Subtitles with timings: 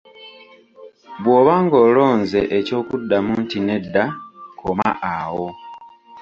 [1.21, 4.05] Bw’oba ng’olonze ekyokuddamu nti nedda,
[4.59, 5.47] koma awo.